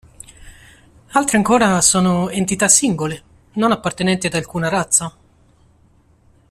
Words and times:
Altri 1.09 1.37
ancora 1.37 1.79
sono 1.79 2.31
entità 2.31 2.67
singole, 2.67 3.21
non 3.53 3.71
appartenenti 3.71 4.25
ad 4.25 4.33
alcuna 4.33 4.67
razza. 4.67 5.15